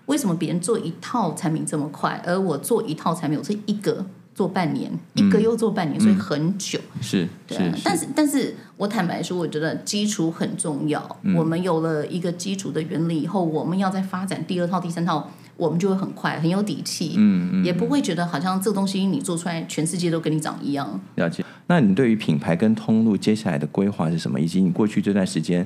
[0.05, 6.77] 为什么别人做一套产品这么快，而我做一套产品我是一个做半年，一个又做半年，所以很久。
[7.01, 11.17] 是对但是但是我坦白说，我觉得基础很重要。
[11.23, 17.13] 嗯我们有了一个基础的原理以后，我们要再发展第二套、第三套，我们就会很快，很有底气。
[17.15, 20.99] 嗯嗯，也不会觉得好像这个东西你做出来，全世界都跟你长一样。
[21.15, 21.43] 了解。
[21.67, 24.39] 那你对于品牌跟通路接下来的规划是什么？
[24.39, 25.65] 以及你过去这段时间，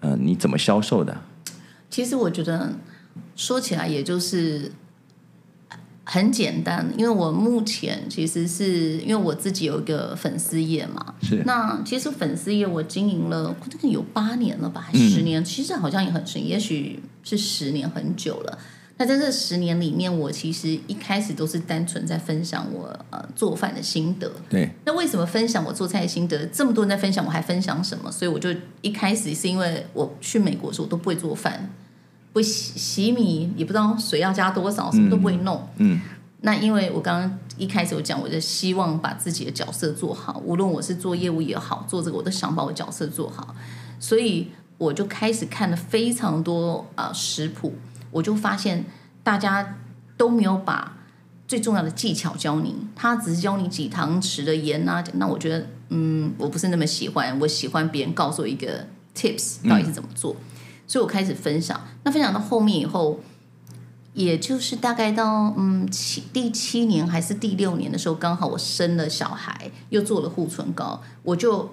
[0.00, 1.16] 呃，你怎么销售的？
[1.88, 2.74] 其实我觉得
[3.34, 4.70] 说起来，也就是
[6.12, 18.58] 很简单，因为我目前其实是因为我自己有一个粉丝业嘛，是那其实粉丝业我经营了这个有八年了吧，还十年，其实好像也很深，也许是十年很久了。
[18.96, 24.28] 那在这十年里面，我其实一开始都是单纯在分享我呃做饭的心得。
[24.48, 26.44] 对，那为什么分享我做菜的心得？
[26.46, 28.10] 这么多人在分享，我还分享什么？
[28.10, 31.72] 所以我就一开始是因为我去美国的时候我都不会做饭，
[32.32, 35.68] 不洗洗米，也不知道水要加多少，什么都不会弄。
[35.76, 36.00] 嗯，
[36.42, 43.54] 那因为我刚刚一开始有讲，我就希望把自己的角色做好，无论我是做业务也好，做这个我都想把我角色做好，
[43.98, 47.74] 所以我就开始看了非常多啊、呃食谱，
[48.10, 48.84] 我就发现
[49.22, 49.78] 大家
[50.16, 50.96] 都没有把
[51.48, 60.36] 最重要的技巧教你，他只是教你几汤匙的盐啊，那我觉得嗯，我不是那么喜欢，我喜欢别人告诉我一个 tips 到底是怎么做，
[60.90, 63.20] 所以我开始分享，那分享到后面以后。
[64.12, 71.70] 也就是大概到嗯七第七年还是第六年的时候，刚好我生了小孩，又做了护唇膏，我就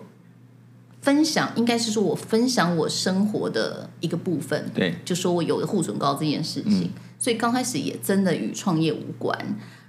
[1.01, 9.35] 分享，应该是说我分享我生活的一个部分，对，就说我有了护唇膏这件事情，所以刚开始也真的与创业无关，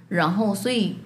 [0.07, 0.97] 然后所以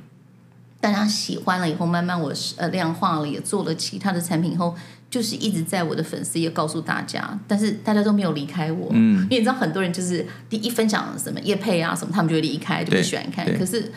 [0.79, 4.73] 大家喜欢了以后，慢慢我是呃量化了，也做了其他的产品以后，
[5.13, 13.45] 就是一直在我的粉丝也告诉大家，但是大家都没有离开我，嗯，因为你知道很多人就是第一分享什么叶配啊什么，他们就会离开，就不喜欢看。
[13.55, 13.91] 可是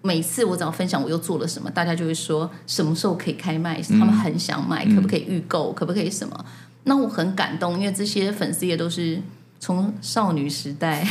[0.00, 6.44] 每次我只要分享我又做了什么，大家就会说什么时候可以开卖，他们很想买，可不可以预购，可不可以什么？
[6.84, 9.20] 那我很感动，因为这些粉丝也都是
[9.60, 11.06] 从少女时代，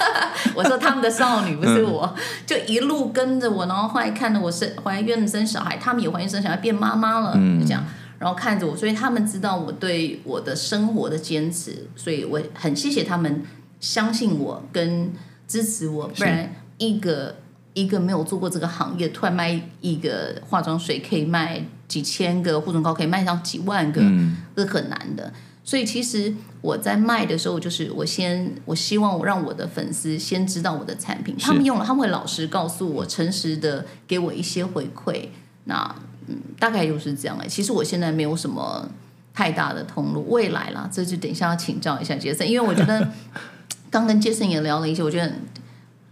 [0.54, 7.82] 我说他们的少女不是我，就一路跟着我，然后后来看着我生怀孕生小孩，他们也怀孕生小孩变妈妈了，就这样。
[8.20, 13.42] 然后看着我，所以他们知道我对我的生活的坚持，所以我很谢谢他们
[13.80, 15.10] 相信我跟
[15.48, 17.36] 支持我，不然一个
[17.72, 25.32] 一个没有做过这个行业，突然卖一个化妆水可以卖几千个，护唇膏可以卖上几万个，嗯这是很难的。
[25.64, 35.28] 所以其实我在卖的时候，就是我先，我希望我让我的粉丝先知道我的产品，他们用了，他们会老实告诉我，诚实的给我一些回馈。
[35.64, 35.94] 那
[36.30, 37.46] 嗯，大概就是这样哎。
[37.46, 38.88] 其实我现在没有什么
[39.34, 43.08] 太大的通路，未来啦，这就等一下要请教一下杰森，因为我觉得
[43.90, 45.32] 刚跟杰森也聊了一些，我觉得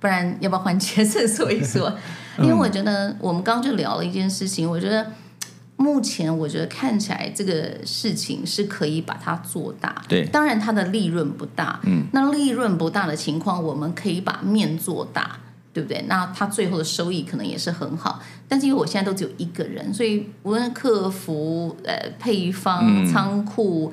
[0.01, 1.93] 不然要不要换杰森说一说？
[2.39, 5.05] 因为我觉得我们刚刚就聊了一件事情，我觉得
[5.77, 15.41] 目前我觉得看起来这个事情是可以把它做大，对当然它的利润不大，嗯，那利润不大的情况，我们可以把面做大。
[15.79, 16.05] 对不对？
[16.09, 23.93] 那他最后的收益可能也是很好，但是因为我现在都只有一个人，所以无论客服、呃配方、嗯仓库、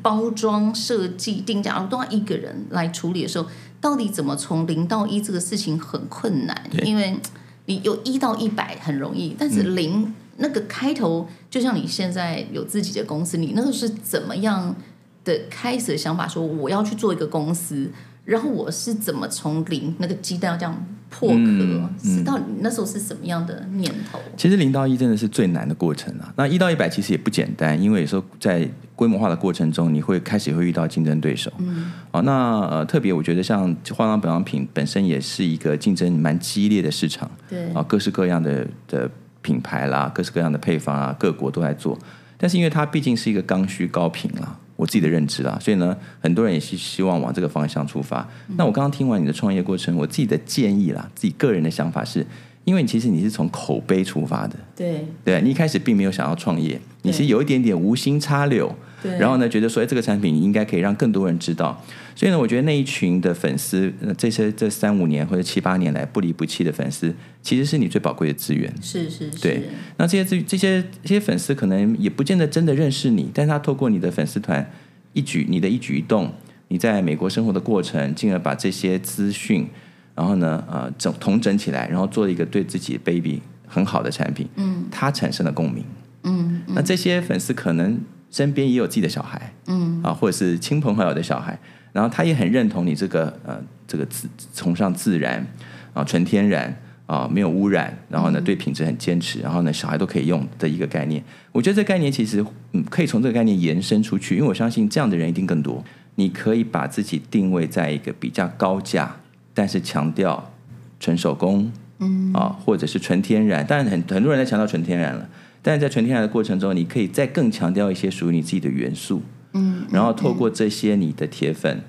[0.00, 3.48] 包装、设计、定价，我都要一个人来处理的时候，
[3.80, 7.18] 到底怎么从零到一这个事情很困难，对因为
[7.64, 14.76] 你有一到一百很容易，但是零、那个开头，就像你现在有自己的公司，你那个是怎么样
[15.24, 16.28] 的开始的想法？
[16.28, 17.90] 说我要去做一个公司，
[18.26, 21.36] 然后我是怎么从零那个鸡蛋要这样破壳？
[21.38, 24.18] 嗯嗯是到底那时候是什么样的念头？
[24.36, 26.34] 其实零到一真的是最难的过程啊。
[26.36, 31.52] 那一到一百其实也不简单，因为有时候在规模化的过程中，你会开始会遇到竞争对手。
[31.58, 37.30] 嗯，哦，那呃，特别我觉得像化妆保养品本身也是一个竞争蛮激烈的市场。
[37.48, 39.08] 对啊，各式各样的的
[39.40, 41.96] 品牌啦，各式各样的配方啊，各国都在做。
[42.36, 48.28] 但是因为它毕竟是一个刚需高频啦，我自己的认知啦，所以呢，很多人也是希望往这个方向出发。
[48.56, 52.24] 那我刚刚听完你的创业过程，我自己的建议啦，自己个人的想法是，
[52.64, 58.74] 因为其实你是从口碑出发的，对对你一开始并没有想要创业，你是有一点点无心插柳。
[59.06, 61.82] 对，然后呢，觉得说，哎，这个产品应该可以让更多人知道。
[62.14, 68.72] 所以呢，我觉得那一群的粉丝，呃这些这三五年或者七八年来不离不弃的粉丝，其实是你最宝贵的资源。
[68.80, 69.62] 是是是，对
[69.98, 74.70] 那这些资这些这些粉丝可能也不见得真的认识你，但是他透过你的粉丝团
[75.12, 76.32] 一举你的一举一动，
[76.68, 79.68] 你在美国生活的过程，进而把这些资讯，
[80.14, 85.84] 然后呢，呃，整统整起来，然后做一个对自己 baby 很好的产品，嗯他产生了共鸣。
[86.22, 91.58] 嗯那这些粉丝可能身边也有自己的小孩，嗯啊，或者是亲朋好友的小孩，
[91.92, 95.46] 然后他也很认同你这个呃这个自崇尚自然
[95.94, 101.22] 啊纯天然啊，没有污染，然后呢，对品质很坚持，然后呢，小孩都可以用的一个概念。
[101.52, 105.82] 我觉得这概念其实嗯，可以从这个概念延伸出去，因为我相信这样的人一定更多。
[106.16, 109.14] 你可以把自己定位在一个比较高价，
[109.52, 110.52] 但是强调
[110.98, 113.64] 纯手工，嗯啊，或者是纯天然。
[113.66, 115.28] 当然，很很多人在强调纯天然了，
[115.66, 119.20] 但是在纯天然的过程中，你可以再更强调一些属于你自己的元素，
[119.54, 121.82] 嗯，然后透过这些你的铁粉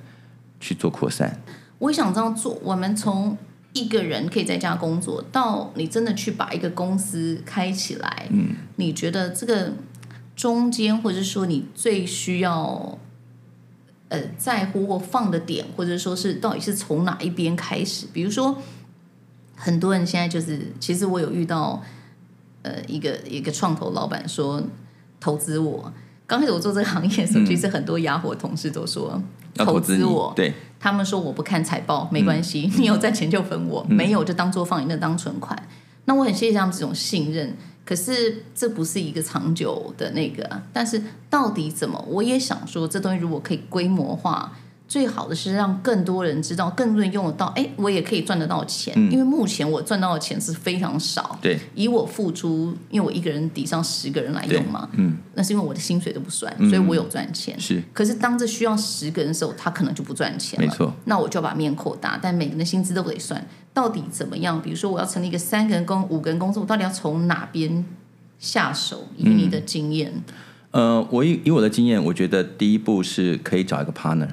[0.60, 1.40] 去做扩散。
[1.78, 3.38] 我想这样做，我们从。
[3.74, 9.74] 一个人可以在家工作，到你真的去把一个公司开起来，嗯，你觉得这个
[10.36, 12.98] 中间，或者说你最需要
[14.08, 18.08] 呃在乎或放的点，或者说是到底是从哪一边开始？
[18.12, 18.58] 比如说，
[19.54, 21.84] 很多人现在就是，其实我有遇到
[22.68, 24.62] 呃一个一个创投老板说
[25.20, 25.92] 投资我。
[26.26, 29.22] 刚开始我做这个行业的时候，其实很多雅虎同事都说
[29.56, 30.54] 投资我，对。
[30.80, 35.58] 他们说我不看财报没关系， 你有赚钱就分我，没有就当做放你那当存款。
[36.06, 40.62] 那我很谢谢他们这种信任，可是这不是一个长久的那个。
[40.74, 44.52] 但是到底怎么，我也想说，这东西如果可以规模化。
[44.88, 47.48] 最好的是让更多人知道，更多人用得到。
[47.58, 51.38] 哎，我也可以赚得到钱，因为目前我赚到的钱是非常少。
[51.42, 57.60] 对，以我付出，因为我一个人抵上十个人来用嘛，嗯，那是因为我的薪水都不算，所以我有赚钱。
[57.60, 60.66] 是，可是当这需要十个人的时候，他可能就不赚钱了。
[60.66, 63.46] 没错，那我就要把面扩大，但每个人的薪资都得算。
[63.74, 64.62] 到底怎么样？
[64.62, 67.86] 比如说，我要成立一个三个人工、五个人工作，我到底要从哪边
[68.40, 69.08] 下手？
[69.18, 70.24] 以你的经验，
[70.72, 74.30] 呃，我以以我的经验，我觉得第一步是可以找一个 partner。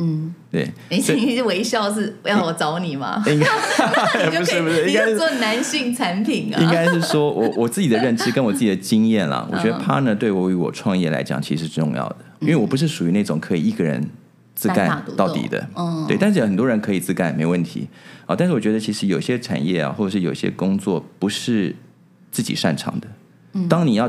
[0.00, 3.20] 嗯，对，你是微笑是要我找你吗？
[3.26, 3.46] 应该
[4.30, 6.62] 不是不是，应该做男性产品啊。
[6.62, 14.08] 应该是说我我自己的认知跟我自己的经验啦， 我觉得 partner 对我与我创业来讲其实是重要的，因为我不是属于那种可以一个人
[14.54, 15.68] 自干到底的。
[15.74, 17.88] 嗯，对，但是有很多人可以自干没问题
[18.26, 18.36] 啊。
[18.36, 21.74] 但是我觉得其实有些产业啊，或者是有些工作不是
[22.30, 23.08] 自己擅长的。
[23.68, 24.08] 当你要。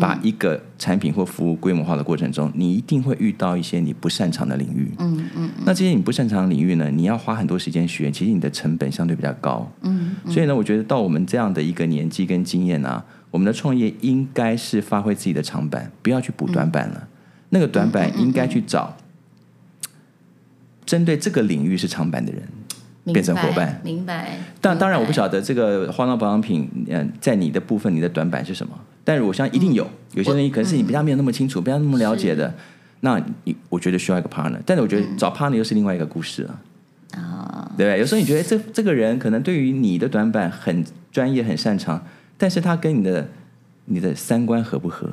[0.00, 4.90] 把一个产品或服务规模化的过程中，你一定会遇到一些你不擅长的领域。
[4.98, 5.50] 嗯嗯。
[5.64, 6.90] 那这些你不擅长的领域呢？
[6.90, 9.70] 你要花很多时间学，其实你的成本相对比较高。
[9.82, 10.16] 嗯。
[10.26, 17.06] 所以呢，我觉得到我们这样的一个年纪跟经验啊，我们的创业应该是发挥自己的长板，不要去补短板了。
[17.50, 18.96] 那个短板应该去找
[20.86, 22.42] 针对这个领域是长板的人。
[23.12, 24.38] 变成伙伴，明白。
[24.60, 28.72] 但当然，我不晓得这个化妆保养品，嗯，在你的部分，你的短板是什么？
[29.02, 32.52] 但是我相信一定有，有些东西可能是你比较没有那么清楚，不要那么了解的。
[33.00, 36.60] 那你我觉得需要一个 partner，但是我觉得找 partner 又是另外一个故事了。
[37.16, 37.98] 啊，对不对？
[37.98, 42.04] 有时候你觉得这这个人可能对于你的短板很专业、很擅长，
[42.36, 43.26] 但是他跟你的
[43.86, 45.08] 你的三观合不合？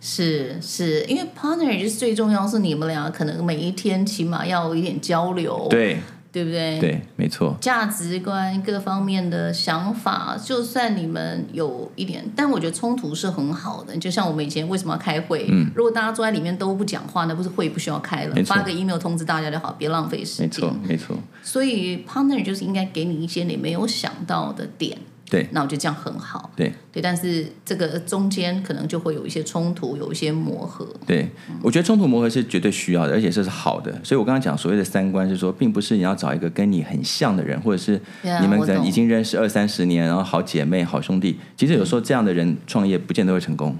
[0.00, 5.66] 是是，因为 partner 就是最重要，是你们俩可能每一天起码要有一点交流。
[5.68, 5.98] 对。
[6.34, 6.80] 对不对？
[6.80, 7.56] 对，没错。
[7.60, 13.96] 价值观各方面的想法，就算你们有一点，但我觉得冲突是很好的。
[13.98, 15.46] 就像我们以前为什么要开会？
[15.48, 18.34] 嗯，如果大家坐在里面都不讲话，那不是会不需要开了？
[18.44, 20.48] 发个 email 通知大家就好，别浪费时间。
[20.48, 21.16] 没错，没错。
[21.44, 24.98] 所以 partner 就是应该给你一些你没有想到的点。
[25.34, 26.48] 对，那我觉得这样很好。
[26.54, 30.86] 对对，但是这个中间可能就会有一些冲突，有一些磨合。
[31.04, 31.28] 对，
[31.60, 33.92] 我觉得冲突磨合是绝对需要的，而且这是好的。
[34.04, 38.00] 所以我刚刚讲所谓的三观，是说，并不是你要找一个跟你很像的人，或者是
[38.40, 41.36] 你们可能已经认识二三十年，然后好姐妹、好兄弟。
[41.56, 43.76] 其实有时候这样的人创业不见得会成功，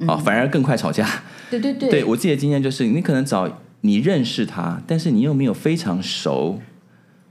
[0.00, 1.08] 哦，反而更快吵架。
[1.50, 6.60] 对对对，对我自己的经验就是，你可能找你认识他，但是你又没有非常熟。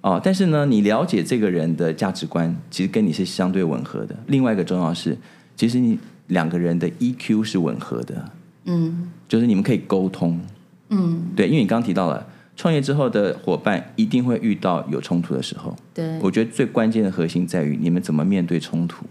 [0.03, 4.13] 哦，但是呢，你了解这个人的价值观，其实跟你是相对吻合的。
[4.27, 5.17] 另外一个重要是，
[5.55, 8.25] 其实你两个人的 EQ 是吻合的，
[8.65, 10.37] 嗯，就是你们可以沟通，
[10.89, 19.05] 嗯，对，因为你刚刚提到了创业之后的伙伴一定会遇到有冲突的时候，对，我觉得最关键的核心在于你们怎么面对冲突。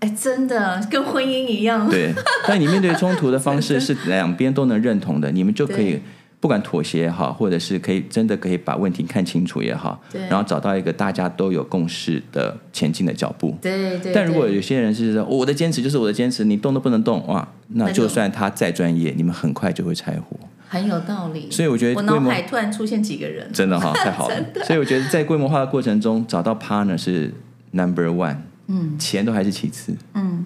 [0.00, 2.10] 哎，真的跟婚姻一样，对，
[2.48, 6.00] 但你面对冲突的方式 是两边都能认同的，你们就可以。
[6.42, 13.56] 不管妥协也好，或者是可以真的可以把问题看清楚也好，然后找到一个大家都有共识的前进的脚步。
[13.62, 14.12] 对对。
[14.12, 20.36] 但如果有些人是说我的坚持就是我的坚持，你动都不能动，哇，那就算他再专业，你们很快就会拆伙。
[20.66, 21.48] 很有道理。
[21.48, 24.36] 所以我觉得我脑海突然出现几个人，真的哈， 太好了。
[24.64, 27.32] 所以我觉得在规模化的过程中，找到 partner 是
[27.70, 30.44] number one，嗯，钱都还是其次，嗯。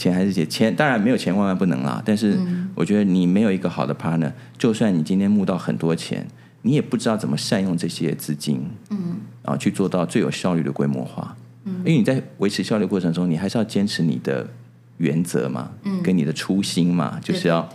[0.00, 2.02] 钱还是钱，钱当然没有钱万万不能啦。
[2.02, 2.38] 但是
[2.74, 6.26] 我觉得你没有一个好的 partner，就算你今天募到很多钱，
[6.62, 11.36] 你也不知道怎么善用这些资金，嗯，然后去做到最有效率的规模化。
[11.64, 14.48] 嗯，因为你在维持效率过程中，你还是要坚持你的
[14.96, 17.68] 原则嘛，嗯，跟你的初心嘛，就是要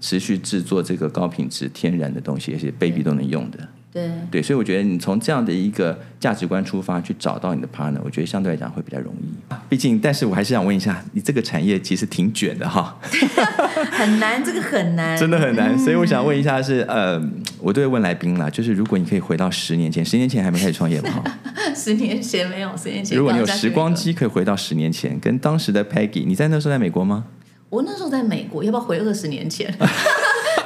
[0.00, 3.58] 持续制作这个高品质天然的东西，而且 baby 都能用的。
[3.92, 9.54] 对，对，所以我觉得你从这样的一个价值观出发去找到你的 partner，我觉得相对来讲会比较容易。
[9.68, 12.98] 毕竟，但是我还是想问一下，你这个产业其实挺卷的哈，
[13.92, 15.78] 很难，这个很难，真的很难。
[15.78, 17.22] 所以我想问一下是，呃，
[17.58, 21.22] 我都会问来宾啦，就是如果你可以回到十年前，十年前还没开始创业吗？
[21.76, 23.18] 十年前没有，十年前。
[23.18, 27.24] 如果你有时光机可以回到十年前，跟当时的 Peggy，你在那时候在美国吗？
[27.68, 29.72] 我那时候在美国，要不要回二十年前？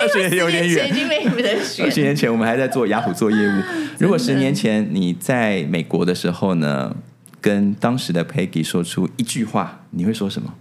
[0.07, 1.85] 二十年有点远，已经没得选。
[1.85, 3.63] 二十年前我们还在做雅虎做业务。
[3.99, 6.95] 如果十年前你在美国的时候呢，
[7.41, 10.55] 跟当时的 Peggy 说出一句话，你会说什么？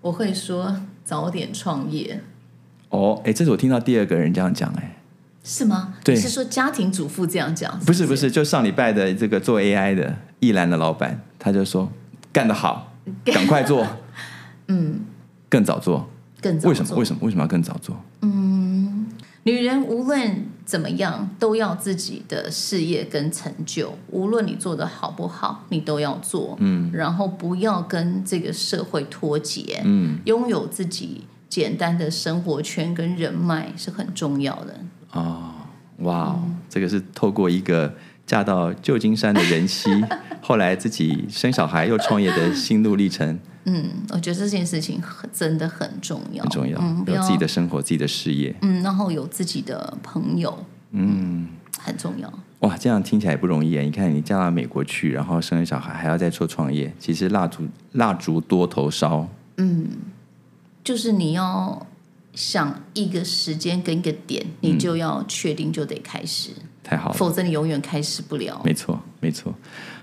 [0.00, 2.20] 我会说早点创业。
[2.88, 4.98] 哦，哎，这是我听到第二个人这样讲，哎，
[5.42, 5.94] 是吗？
[6.04, 7.78] 对，是说家庭主妇这样讲？
[7.80, 11.90] 不是，不是，就上礼拜的这个做 AI 的易兰的老板，他就说
[12.32, 12.92] 干得好，
[13.26, 13.86] 赶快做，
[14.68, 15.00] 嗯，
[15.48, 16.08] 更早做。
[16.40, 16.96] 更早为什么？
[16.96, 17.20] 为什么？
[17.22, 17.96] 为什么要更早做？
[18.22, 19.06] 嗯，
[19.44, 26.56] 女人无论怎么样都要自己的事业跟成就，无论你做的好不好，你都要做。
[26.60, 29.80] 嗯，然后不要跟这个社会脱节。
[29.84, 34.80] 嗯，拥有自己简单的生活圈跟人脉是很重要的。
[35.12, 35.52] 哦，
[35.98, 37.94] 哇，这个是透过一个
[38.26, 39.88] 嫁到旧金山的人妻，
[40.42, 43.38] 后来自己生小孩又创业的心路历程。
[43.64, 46.78] 嗯，我觉得这件事情很真的很重要，很重要。
[46.80, 48.54] 嗯，有自己的生活，自己的事业。
[48.62, 50.64] 嗯，然后有自己的朋友。
[50.92, 51.48] 嗯，
[51.78, 52.32] 很重要。
[52.60, 53.82] 哇，这样听起来也不容易啊！
[53.82, 59.28] 你看，你嫁到美国去，然后生了小孩，还要再做创业，其实蜡烛蜡烛多头烧。
[59.56, 59.88] 嗯，
[60.82, 61.86] 就是你要
[62.34, 66.50] 想一个时间跟一个点，你就要确定就得开始。
[66.88, 68.60] 太好了，否则你永远开始不了。
[68.64, 69.52] 没错，没错。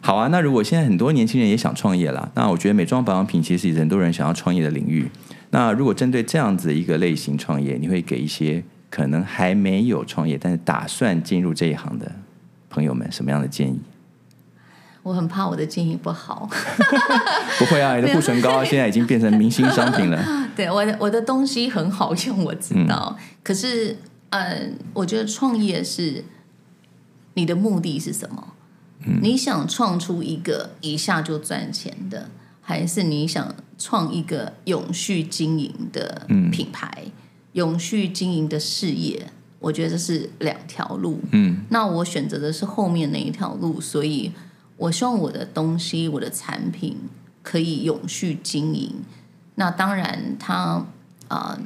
[0.01, 5.09] 好啊，那如果现在很多年轻人也想创业了，那我觉得美妆保养品其实是很多人想要创业的领域。
[5.51, 12.11] 那如果针对这样子一个类型创业，你会给一些可能还没有创业但是打算进入这一行的
[12.69, 13.79] 朋友们什么样的建议？
[15.03, 16.49] 我很怕我的建议不好。
[17.59, 20.21] 不会啊，你的护唇膏现在已经变成明星商品了。
[20.53, 23.17] 对，我的我的东西很好用，我知道。
[23.41, 23.95] 可是，
[24.31, 26.25] 嗯，我觉得创业是。
[27.35, 28.53] 你的目的是什么？
[29.21, 32.29] 你想创出一个一下就赚钱的，
[32.61, 37.05] 还是你想创一个永续经营的品牌、
[37.51, 39.27] 永续经营的事业？
[39.59, 41.19] 我觉得这是两条路。
[41.31, 44.31] 嗯，那我选择的是后面那一条路，所以
[44.77, 46.97] 我希望我的东西、我的产品
[47.41, 48.93] 可以永续经营。
[49.55, 50.85] 那当然，它
[51.27, 51.59] 啊。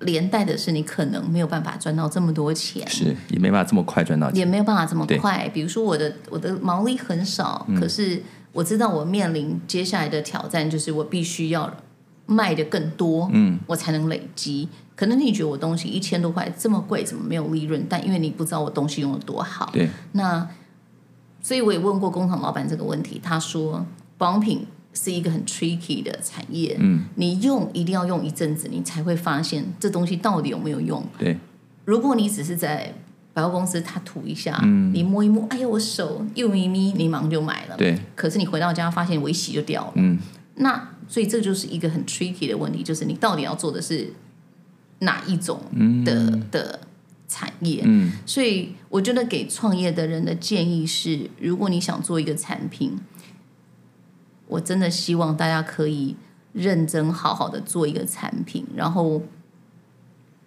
[0.00, 5.48] 连带的是，你可能没有办法赚到这么多钱，是也没办法这么快赚到钱，也没有办法这么快。
[5.52, 8.22] 比如说，我的我的毛利很少，可是
[8.52, 11.72] 我知道我面临接下来的挑战，就是我必须要
[12.26, 14.68] 卖的更多，嗯，我才能累积。
[14.94, 17.84] 可能你觉得我东西一千多块这么贵，怎么没有利润？
[17.88, 20.48] 但因为你不知道我东西用的多好，对，那
[21.42, 23.84] 所以我也问过工厂老板这个问题，他说
[24.16, 24.66] 保养品。
[24.94, 31.04] 是一个很 tricky 的产业，嗯，你用一定要用一阵子，你才会发现这东西到底有没有用。
[31.16, 31.38] 对，
[31.84, 32.92] 如果你只是在
[33.32, 37.76] 百货公司，它涂一下，嗯，你摸一摸，哎呀，我手又咪咪，你马上就买了。
[37.76, 40.18] 对，可是你回到家发现我一洗就掉了，嗯，
[40.56, 44.12] 那所以这就是一个很 tricky 的问题，就是你到底要做的是
[45.00, 45.60] 哪一种
[46.04, 46.80] 的的
[47.28, 47.82] 产业？
[47.84, 52.98] 嗯，所以我觉得给创业的人的建议是，如果你想做一个产品。
[54.48, 56.16] 我真的希望大家可以
[56.52, 59.22] 认真好好的做一个产品，然后，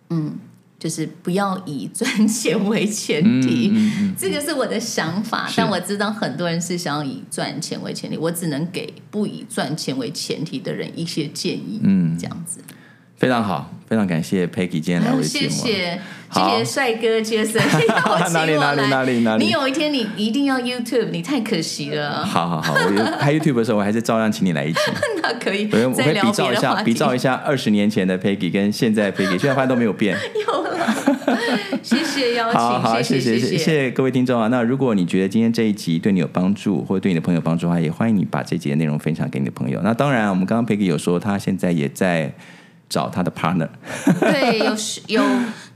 [0.10, 0.34] 嗯，
[0.80, 3.72] 就是不要以赚钱为前提，
[4.18, 5.48] 这个是我的想法。
[5.56, 11.80] 但我知道很多人是想要以赚钱为前提，我只能给不以赚钱为前提的人一些建议。
[11.84, 12.60] 嗯，这样子
[13.16, 15.50] 非常好，非常感谢 Peggy 今天来为节目。
[15.50, 16.00] 谢
[16.32, 17.62] 谢帅哥杰森，
[18.32, 19.44] 哪里哪里哪里哪里？
[19.44, 22.26] 你有一天你一定要 YouTube，你太可惜了。
[22.26, 24.80] 好好好，我拍 YouTube 的时候，我还是照样请你来一起。
[25.22, 30.18] 那可以，我可以比照一下，比照一下二十年前的 Peggy 跟现在 Peggy，现在发现都没有变。
[30.48, 30.96] 有了，
[31.84, 34.48] 谢谢邀请，好好谢谢谢谢各位听众啊。
[34.48, 39.82] 那如果你觉得今天这一集对你有帮助，或者对你的朋友帮助的话，也欢迎你把这集的内容分享给你的朋友。
[39.84, 42.34] 那当然，我们刚刚 Peggy 有说，他现在也在
[42.92, 43.70] 找他的 partner。
[44.20, 44.76] 对，有
[45.08, 45.24] 有。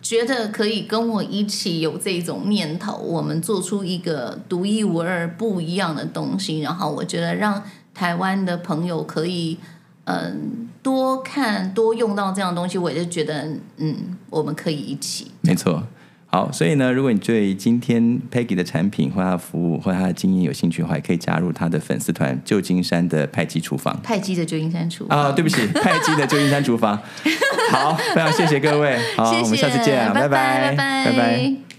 [0.06, 6.60] 觉得可以跟我一起有这种念头，我们做出一个独一无二、不一样的东西。
[6.60, 7.60] 然后我觉得让
[7.92, 9.58] 台湾的朋友可以
[10.04, 13.48] 嗯多看、多用到这样的东西，我就觉得
[13.78, 15.32] 嗯我们可以一起。
[15.42, 15.82] 没错。
[16.36, 23.98] 好，所以呢，如果你对今天 Peggy 的产品或他的服务或他的经验有兴趣的话，也可以加入他的粉丝团“旧金山的派基厨房”。
[24.04, 27.00] 派基的旧金山厨房啊，对不起， 派基的旧金山厨房。
[27.72, 31.75] 好，非常谢谢各位，好，我们下次见，拜拜，拜拜，拜拜。